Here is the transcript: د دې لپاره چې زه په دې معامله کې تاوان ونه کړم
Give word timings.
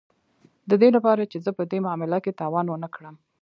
د 0.69 0.71
دې 0.81 0.89
لپاره 0.95 1.21
چې 1.31 1.37
زه 1.45 1.51
په 1.57 1.63
دې 1.71 1.79
معامله 1.85 2.17
کې 2.23 2.37
تاوان 2.41 2.65
ونه 2.69 2.89
کړم 2.95 3.15